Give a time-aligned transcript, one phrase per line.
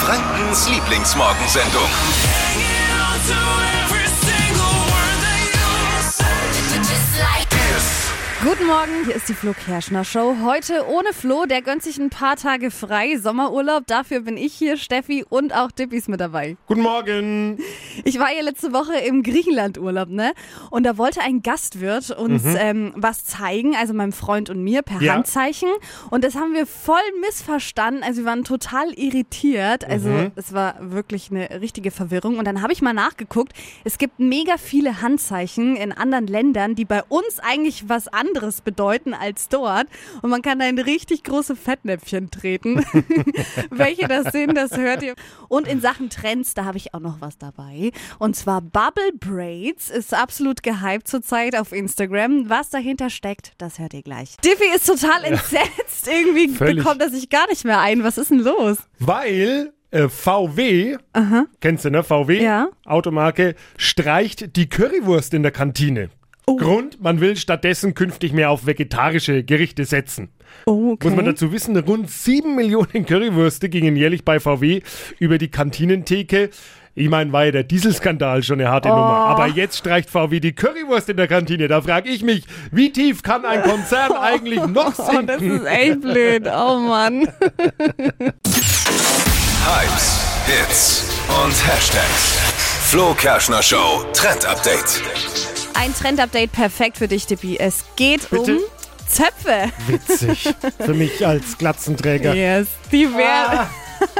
[0.00, 1.90] Frankens Lieblingsmorgensendung.
[8.42, 10.34] Guten Morgen, hier ist die Flo Kerschner Show.
[10.42, 13.86] Heute ohne Flo, der gönnt sich ein paar Tage frei, Sommerurlaub.
[13.86, 16.56] Dafür bin ich hier, Steffi und auch Dippis mit dabei.
[16.66, 17.58] Guten Morgen.
[18.02, 20.32] Ich war ja letzte Woche im Griechenland-Urlaub, ne?
[20.70, 25.02] Und da wollte ein Gastwirt uns ähm, was zeigen, also meinem Freund und mir per
[25.02, 25.12] Ja.
[25.16, 25.68] Handzeichen.
[26.08, 28.02] Und das haben wir voll missverstanden.
[28.02, 29.84] Also wir waren total irritiert.
[29.84, 32.38] Also es war wirklich eine richtige Verwirrung.
[32.38, 33.52] Und dann habe ich mal nachgeguckt.
[33.84, 39.14] Es gibt mega viele Handzeichen in anderen Ländern, die bei uns eigentlich was anderes bedeuten
[39.14, 39.86] als dort.
[40.22, 42.84] Und man kann da in richtig große Fettnäpfchen treten.
[43.70, 45.14] Welche das sind, das hört ihr.
[45.48, 47.90] Und in Sachen Trends, da habe ich auch noch was dabei.
[48.18, 52.48] Und zwar Bubble Braids ist absolut gehypt zurzeit auf Instagram.
[52.48, 54.36] Was dahinter steckt, das hört ihr gleich.
[54.44, 56.08] Diffie ist total entsetzt.
[56.08, 56.76] Irgendwie Völlig.
[56.78, 58.04] bekommt er sich gar nicht mehr ein.
[58.04, 58.78] Was ist denn los?
[58.98, 60.96] Weil äh, VW,
[61.60, 62.02] kennst du, ne?
[62.04, 62.68] VW, Ja.
[62.84, 66.10] Automarke, streicht die Currywurst in der Kantine.
[66.50, 66.56] Oh.
[66.56, 70.30] Grund, man will stattdessen künftig mehr auf vegetarische Gerichte setzen.
[70.66, 71.08] Oh, okay.
[71.08, 74.80] Muss man dazu wissen, rund 7 Millionen Currywürste gingen jährlich bei VW
[75.18, 76.50] über die Kantinentheke.
[76.96, 78.92] Ich meine, war ja der Dieselskandal schon eine harte Oh.
[78.96, 79.06] Nummer.
[79.06, 81.68] Aber jetzt streicht VW die Currywurst in der Kantine.
[81.68, 85.60] Da frage ich mich, wie tief kann ein Konzern eigentlich noch Oh, das sinken?
[85.60, 86.46] ist echt blöd.
[86.48, 87.28] Oh Mann.
[89.62, 91.04] Hypes, Hits
[91.44, 92.38] und Hashtags.
[92.90, 95.00] Flo Kerschner Show Trend Update.
[95.80, 97.56] Ein Trend-Update perfekt für dich, Dippi.
[97.56, 98.56] Es geht Bitte?
[98.56, 98.62] um
[99.08, 99.72] Zöpfe.
[99.86, 100.54] Witzig.
[100.78, 102.34] Für mich als Glatzenträger.
[102.34, 102.68] Yes.
[102.92, 103.66] Die werden.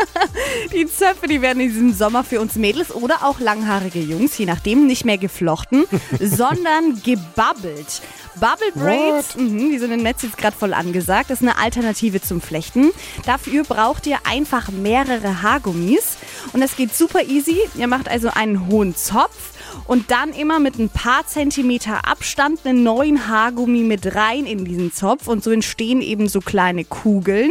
[0.72, 4.46] Die Zöpfe, die werden in diesem Sommer für uns Mädels oder auch langhaarige Jungs, je
[4.46, 5.84] nachdem, nicht mehr geflochten,
[6.18, 8.00] sondern gebabbelt.
[8.36, 11.28] Bubble Braids, mhm, die sind im Netz jetzt gerade voll angesagt.
[11.28, 12.90] Das ist eine Alternative zum Flechten.
[13.26, 16.16] Dafür braucht ihr einfach mehrere Haargummis.
[16.54, 17.58] Und das geht super easy.
[17.74, 19.49] Ihr macht also einen hohen Zopf
[19.86, 24.92] und dann immer mit ein paar Zentimeter Abstand einen neuen Haargummi mit rein in diesen
[24.92, 27.50] Zopf und so entstehen eben so kleine Kugeln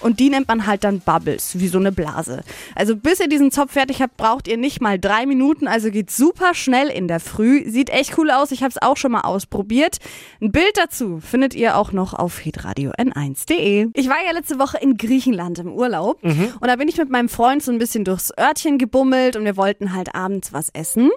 [0.00, 2.42] und die nennt man halt dann Bubbles, wie so eine Blase.
[2.74, 6.10] Also bis ihr diesen Zopf fertig habt, braucht ihr nicht mal drei Minuten, also geht
[6.10, 7.68] super schnell in der Früh.
[7.70, 9.98] Sieht echt cool aus, ich habe es auch schon mal ausprobiert.
[10.40, 13.88] Ein Bild dazu findet ihr auch noch auf hitradio n1.de.
[13.94, 16.18] Ich war ja letzte Woche in Griechenland im Urlaub
[16.60, 19.56] und da bin ich mit meinem Freund so ein bisschen durchs Örtchen gebummelt und wir
[19.56, 21.10] wollten halt abends was essen.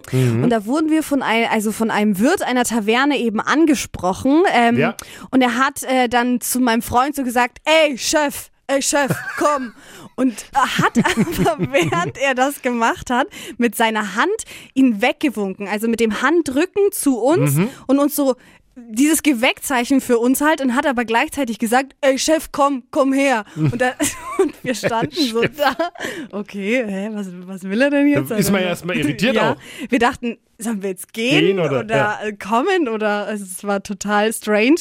[0.43, 4.43] Und da wurden wir von, ein, also von einem Wirt einer Taverne eben angesprochen.
[4.53, 4.95] Ähm, Ja.
[5.31, 9.73] Und er hat äh, dann zu meinem Freund so gesagt, ey Chef, ey Chef, komm.
[10.15, 13.27] Und hat aber, während er das gemacht hat,
[13.57, 15.69] mit seiner Hand ihn weggewunken.
[15.69, 17.57] Also mit dem Handrücken zu uns
[17.87, 18.35] und uns so
[18.75, 23.45] dieses Geweckzeichen für uns halt und hat aber gleichzeitig gesagt, ey Chef, komm, komm her.
[23.55, 23.93] Und, da,
[24.41, 25.75] und wir standen so da.
[26.31, 28.31] Okay, hä, was, was will er denn jetzt?
[28.31, 29.57] Da ist man ja erstmal irritiert ja, auch.
[29.89, 32.19] Wir dachten, sollen wir jetzt gehen, Gehen oder- ja.
[32.21, 34.75] äh, kommen oder also es war total strange.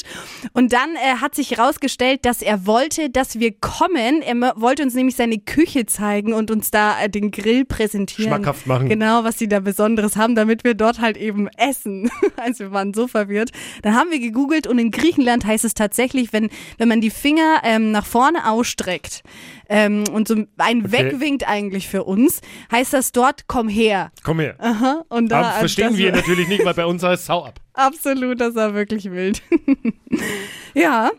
[0.52, 4.22] Und dann äh, hat sich herausgestellt, dass er wollte, dass wir kommen.
[4.22, 8.28] Er wollte uns nämlich seine Küche zeigen und uns da äh, den Grill präsentieren.
[8.28, 8.88] Schmackhaft machen.
[8.88, 12.10] Genau, was sie da Besonderes haben, damit wir dort halt eben essen.
[12.36, 13.50] Also wir waren so verwirrt.
[13.82, 17.60] Dann haben wir gegoogelt und in Griechenland heißt es tatsächlich, wenn, wenn man die Finger
[17.64, 19.22] ähm, nach vorne ausstreckt
[19.68, 20.92] ähm, und so ein Okay.
[20.92, 22.40] wegwinkt eigentlich für uns,
[22.72, 24.10] heißt das dort, komm her.
[24.22, 24.56] Komm her.
[24.58, 27.60] Aha, und da, Aber verstehen das wir natürlich nicht, weil bei uns heißt Sau ab.
[27.74, 29.42] Absolut, das war wirklich wild.
[30.74, 31.10] ja,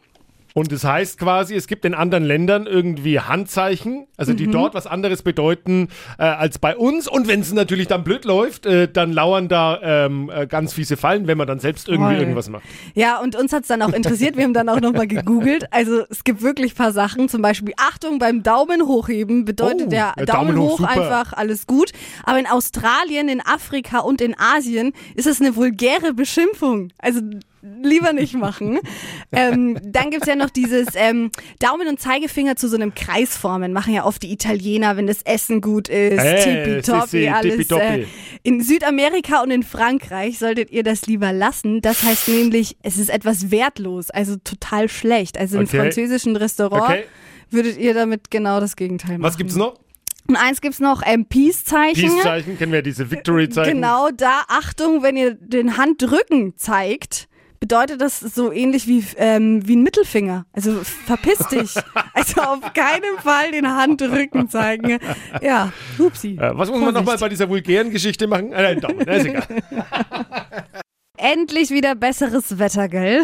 [0.55, 4.37] Und das heißt quasi, es gibt in anderen Ländern irgendwie Handzeichen, also Mhm.
[4.37, 7.07] die dort was anderes bedeuten äh, als bei uns.
[7.07, 10.97] Und wenn es natürlich dann blöd läuft, äh, dann lauern da ähm, äh, ganz fiese
[10.97, 12.19] Fallen, wenn man dann selbst irgendwie Voll.
[12.21, 12.63] irgendwas macht.
[12.95, 14.37] ja, und uns hat's dann auch interessiert.
[14.37, 15.65] Wir haben dann auch nochmal gegoogelt.
[15.71, 17.29] Also es gibt wirklich paar Sachen.
[17.29, 21.67] Zum Beispiel Achtung beim Daumen hochheben bedeutet Oh, der Daumen, Daumen hoch, hoch einfach alles
[21.67, 21.91] gut.
[22.23, 26.89] Aber in Australien, in Afrika und in Asien ist es eine vulgäre Beschimpfung.
[26.97, 27.21] Also
[27.61, 28.79] lieber nicht machen.
[29.31, 33.73] ähm, dann gibt's ja noch dieses ähm, Daumen und Zeigefinger zu so einem Kreis formen.
[33.73, 36.19] Machen ja oft die Italiener, wenn das Essen gut ist.
[36.23, 37.51] Äh, tippitoppi, alles.
[37.55, 38.01] tippitoppi.
[38.01, 38.05] Äh,
[38.43, 41.81] in Südamerika und in Frankreich solltet ihr das lieber lassen.
[41.81, 45.37] Das heißt nämlich, es ist etwas wertlos, also total schlecht.
[45.37, 45.77] Also im Okay.
[45.79, 47.03] französischen Restaurant Okay.
[47.49, 49.23] würdet ihr damit genau das Gegenteil machen.
[49.23, 49.79] Was gibt's noch?
[50.27, 52.07] Und eins gibt's noch, ähm, Peace-Zeichen.
[52.07, 53.73] Peace-Zeichen, kennen wir diese Victory-Zeichen.
[53.75, 57.28] Genau, da Achtung, wenn ihr den Handrücken zeigt,
[57.59, 60.45] bedeutet das so ähnlich wie, ähm, wie ein Mittelfinger.
[60.53, 61.75] Also verpiss dich.
[62.13, 64.99] also auf keinen Fall den Handrücken zeigen.
[65.41, 66.37] Ja, hupsi.
[66.39, 66.93] Äh, was muss man Vorsicht.
[66.93, 68.51] nochmal bei dieser vulgären Geschichte machen?
[68.51, 69.43] Äh, nein, Daumen, ist egal.
[71.21, 73.23] Endlich wieder besseres Wetter, gell?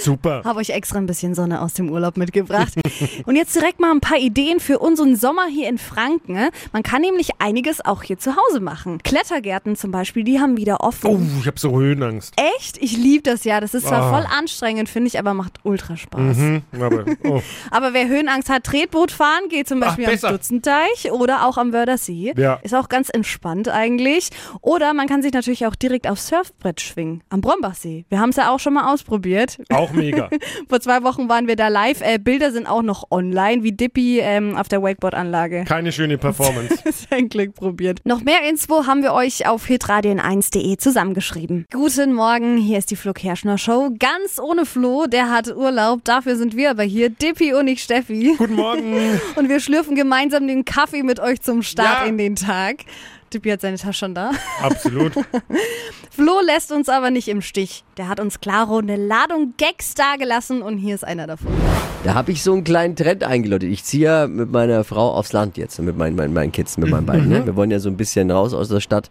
[0.00, 0.42] Super.
[0.44, 2.74] Habe euch extra ein bisschen Sonne aus dem Urlaub mitgebracht.
[3.24, 6.34] Und jetzt direkt mal ein paar Ideen für unseren Sommer hier in Franken.
[6.34, 6.50] ne?
[6.72, 8.98] Man kann nämlich einiges auch hier zu Hause machen.
[9.02, 11.06] Klettergärten zum Beispiel, die haben wieder offen.
[11.10, 12.34] Oh, ich habe so Höhenangst.
[12.58, 12.76] Echt?
[12.82, 13.60] Ich liebe das ja.
[13.60, 14.10] Das ist zwar Ah.
[14.10, 16.36] voll anstrengend, finde ich, aber macht ultra Spaß.
[16.36, 17.40] Hm, aber, oh.
[17.70, 20.28] Aber wer Höhenangst hat, Tretboot fahren, geht zum Beispiel am besser.
[20.32, 22.34] Dutzendeich oder auch am Wördersee.
[22.36, 22.54] Ja.
[22.62, 24.28] Ist auch ganz entspannt eigentlich.
[24.60, 28.04] Oder man kann sich natürlich auch direkt aufs Surfbrett schwingen am Brombachsee.
[28.08, 29.58] Wir haben es ja auch schon mal ausprobiert.
[29.72, 30.28] Auch mega.
[30.68, 32.00] Vor zwei Wochen waren wir da live.
[32.02, 35.64] Äh, Bilder sind auch noch online, wie Dippy ähm, auf der Wakeboard-Anlage.
[35.66, 36.74] Keine schöne Performance.
[37.10, 38.00] Sein Glück probiert.
[38.04, 41.66] Noch mehr Info haben wir euch auf hitradion1.de zusammengeschrieben.
[41.72, 43.90] Guten Morgen, hier ist die Flo Kerschner Show.
[43.98, 46.04] Ganz ohne Flo, der hat Urlaub.
[46.04, 48.34] Dafür sind wir aber hier, Dippy und ich, Steffi.
[48.38, 48.82] Guten Morgen.
[49.36, 52.06] Und wir schlürfen gemeinsam den Kaffee mit euch zum Start Ja.
[52.06, 52.78] in den Tag.
[53.32, 54.32] Dippy hat seine Tasche schon da.
[54.60, 55.12] Absolut.
[56.10, 57.84] Flo lässt uns aber nicht im Stich.
[57.96, 61.52] Der hat uns klaro eine Ladung Gags dagelassen und hier ist einer davon.
[62.04, 63.70] Da habe ich so einen kleinen Trend eingeläutet.
[63.70, 66.90] Ich ziehe ja mit meiner Frau aufs Land jetzt, mit meinen, meinen, meinen Kids, mit
[66.90, 67.28] meinen beiden.
[67.28, 67.46] Ne?
[67.46, 69.10] Wir wollen ja so ein bisschen raus aus der Stadt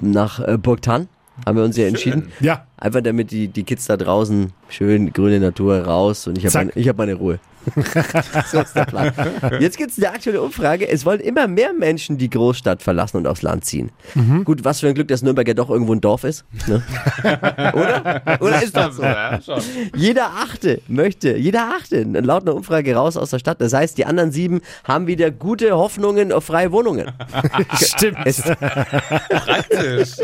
[0.00, 1.08] nach äh, Burgtan.
[1.46, 2.32] Haben wir uns ja entschieden.
[2.40, 6.58] Ja, Einfach damit die, die Kids da draußen schön grüne Natur raus und ich habe
[6.58, 7.40] meine, ich hab meine Ruhe.
[8.50, 9.12] so ist der Plan.
[9.60, 10.88] Jetzt gibt es eine aktuelle Umfrage.
[10.88, 13.90] Es wollen immer mehr Menschen die Großstadt verlassen und aufs Land ziehen.
[14.44, 16.44] Gut, was für ein Glück, dass Nürnberg ja doch irgendwo ein Dorf ist.
[16.66, 16.82] Ne?
[17.22, 18.22] Oder?
[18.40, 19.04] Oder ist das so?
[19.94, 23.60] Jeder Achte möchte, jeder Achte, laut einer Umfrage raus aus der Stadt.
[23.60, 27.10] Das heißt, die anderen sieben haben wieder gute Hoffnungen auf freie Wohnungen.
[27.74, 28.18] stimmt.
[28.24, 30.16] Es, Praktisch.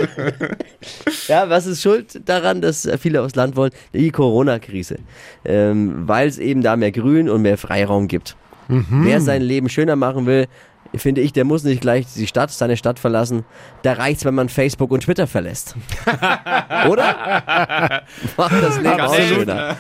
[1.29, 3.73] ja, was ist schuld daran, dass viele aufs Land wollen?
[3.93, 4.97] Die Corona-Krise.
[5.45, 8.37] Ähm, Weil es eben da mehr Grün und mehr Freiraum gibt.
[8.69, 10.47] Wer sein Leben schöner machen will,
[10.95, 13.45] finde ich, der muss nicht gleich die Stadt, seine Stadt verlassen.
[13.83, 15.75] Da reicht's, wenn man Facebook und Twitter verlässt.
[16.89, 18.03] Oder?
[18.37, 19.77] Macht das Leben auch schöner.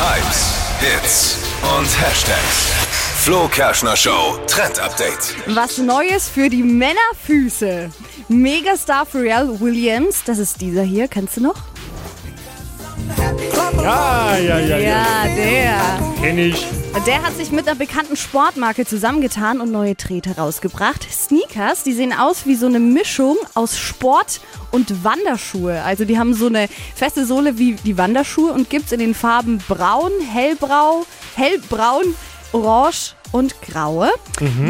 [0.00, 2.72] Hypes, Hits und Hashtags.
[3.18, 5.34] Flo Kerschner Show Trend Update.
[5.48, 7.90] Was Neues für die Männerfüße.
[8.28, 11.56] Megastar Pharrell Williams, das ist dieser hier, kennst du noch?
[13.82, 14.78] Ja, ja, ja, ja.
[14.78, 15.80] Ja, der.
[16.20, 16.66] Kenn ich.
[17.06, 21.06] Der hat sich mit einer bekannten Sportmarke zusammengetan und neue Treter rausgebracht.
[21.10, 24.40] Sneakers, die sehen aus wie so eine Mischung aus Sport
[24.72, 25.82] und Wanderschuhe.
[25.84, 29.58] Also die haben so eine feste Sohle wie die Wanderschuhe und gibt's in den Farben
[29.68, 32.14] braun, hellbrau, hellbraun,
[32.52, 34.10] orange und graue.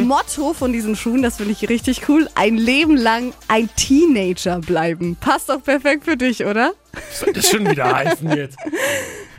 [0.05, 5.17] Motto von diesen Schuhen, das finde ich richtig cool, ein Leben lang ein Teenager bleiben.
[5.21, 6.73] Passt doch perfekt für dich, oder?
[6.93, 8.57] Was soll das schon wieder heißen jetzt?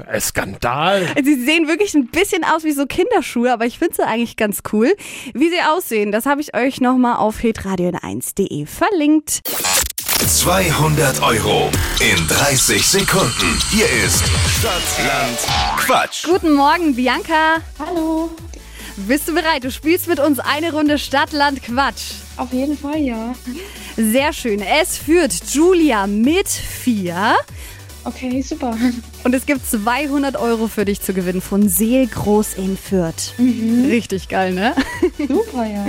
[0.08, 1.08] Ein Skandal.
[1.24, 4.60] Sie sehen wirklich ein bisschen aus wie so Kinderschuhe, aber ich finde sie eigentlich ganz
[4.72, 4.94] cool.
[5.34, 9.42] Wie sie aussehen, das habe ich euch nochmal auf hitradion1.de verlinkt.
[10.28, 11.70] 200 Euro
[12.00, 13.60] in 30 Sekunden.
[13.72, 14.24] Hier ist
[14.60, 15.38] Stadtland
[15.78, 16.26] Quatsch.
[16.26, 17.58] Guten Morgen, Bianca.
[17.80, 18.30] Hallo.
[19.08, 19.64] Bist du bereit?
[19.64, 22.16] Du spielst mit uns eine Runde Stadtland Quatsch.
[22.38, 23.34] Auf jeden Fall, ja.
[23.96, 24.62] Sehr schön.
[24.62, 27.36] Es führt Julia mit vier.
[28.06, 28.76] Okay, super.
[29.24, 33.34] Und es gibt 200 Euro für dich zu gewinnen von Seelgroß in Fürth.
[33.38, 34.74] Richtig geil, ne?
[35.18, 35.86] Super, ja.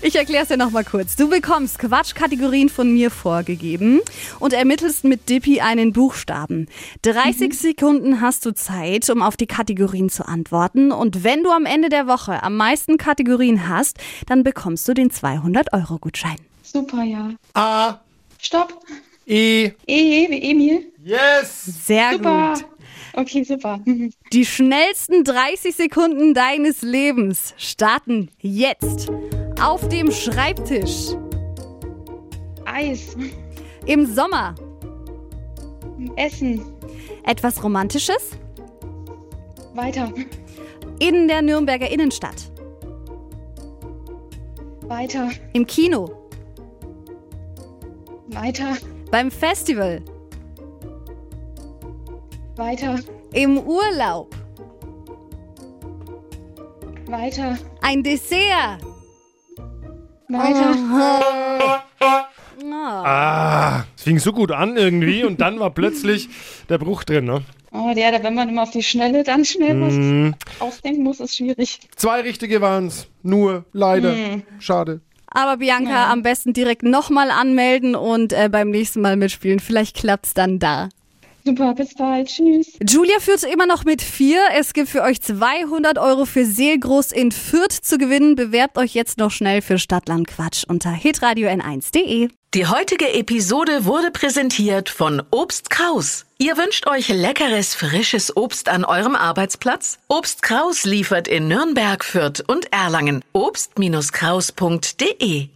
[0.00, 1.16] Ich erkläre es dir nochmal kurz.
[1.16, 4.00] Du bekommst Quatschkategorien von mir vorgegeben
[4.38, 6.66] und ermittelst mit Dippy einen Buchstaben.
[7.02, 10.92] 30 Sekunden hast du Zeit, um auf die Kategorien zu antworten.
[10.92, 15.10] Und wenn du am Ende der Woche am meisten Kategorien hast, dann bekommst du den
[15.10, 16.36] 200-Euro-Gutschein.
[16.62, 17.30] Super, ja.
[17.54, 18.00] A,
[18.38, 18.80] Stopp.
[19.26, 20.92] E, E wie Emil.
[21.04, 21.64] yes.
[21.86, 22.54] Sehr Super.
[22.54, 22.64] gut.
[23.12, 23.80] Okay, super.
[24.32, 29.10] Die schnellsten 30 Sekunden deines Lebens starten jetzt.
[29.60, 31.08] Auf dem Schreibtisch.
[32.64, 33.16] Eis.
[33.86, 34.54] Im Sommer.
[36.16, 36.62] Essen.
[37.24, 38.30] Etwas Romantisches.
[39.74, 40.12] Weiter.
[40.98, 42.50] In der Nürnberger Innenstadt.
[44.82, 45.30] Weiter.
[45.52, 46.10] Im Kino.
[48.28, 48.76] Weiter.
[49.10, 50.02] Beim Festival.
[52.56, 52.98] Weiter.
[53.32, 54.34] Im Urlaub.
[57.06, 57.58] Weiter.
[57.80, 58.80] Ein Dessert.
[60.28, 61.82] Weiter.
[62.72, 66.28] Ah, es fing so gut an irgendwie und dann war plötzlich
[66.68, 67.42] der Bruch drin, ne?
[67.72, 70.34] Oh, ja, da, wenn man immer auf die Schnelle dann schnell Mhm.
[70.58, 71.80] was ausdenken muss, ist schwierig.
[71.96, 73.06] Zwei richtige waren's.
[73.22, 74.14] Nur, leider.
[74.58, 75.00] Schade.
[75.30, 79.60] Aber Bianca, am besten direkt nochmal anmelden und äh, beim nächsten Mal mitspielen.
[79.60, 80.88] Vielleicht klappt's dann da.
[81.50, 82.28] Super, bis bald.
[82.28, 82.78] Tschüss.
[82.88, 84.40] Julia führt immer noch mit vier.
[84.56, 88.36] Es gibt für euch 200 Euro für Seelgroß in Fürth zu gewinnen.
[88.36, 92.28] Bewerbt euch jetzt noch schnell für Stadtland Quatsch unter hitradio n1.de.
[92.54, 96.24] Die heutige Episode wurde präsentiert von Obst Kraus.
[96.38, 99.98] Ihr wünscht euch leckeres, frisches Obst an eurem Arbeitsplatz?
[100.06, 103.24] Obst Kraus liefert in Nürnberg, Fürth und Erlangen.
[103.32, 105.48] Obst-Kraus.de